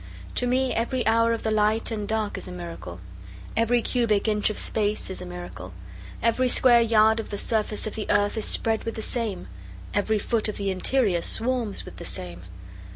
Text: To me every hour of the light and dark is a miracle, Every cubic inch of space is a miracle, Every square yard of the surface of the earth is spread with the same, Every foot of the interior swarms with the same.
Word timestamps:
To 0.33 0.47
me 0.47 0.73
every 0.73 1.05
hour 1.05 1.31
of 1.31 1.43
the 1.43 1.51
light 1.51 1.91
and 1.91 2.07
dark 2.07 2.35
is 2.35 2.47
a 2.47 2.51
miracle, 2.51 3.01
Every 3.55 3.83
cubic 3.83 4.27
inch 4.27 4.49
of 4.49 4.57
space 4.57 5.11
is 5.11 5.21
a 5.21 5.27
miracle, 5.27 5.73
Every 6.23 6.47
square 6.49 6.81
yard 6.81 7.19
of 7.19 7.29
the 7.29 7.37
surface 7.37 7.85
of 7.85 7.93
the 7.93 8.09
earth 8.09 8.35
is 8.35 8.45
spread 8.45 8.83
with 8.83 8.95
the 8.95 9.03
same, 9.03 9.47
Every 9.93 10.17
foot 10.17 10.47
of 10.49 10.57
the 10.57 10.71
interior 10.71 11.21
swarms 11.21 11.85
with 11.85 11.97
the 11.97 12.05
same. 12.05 12.41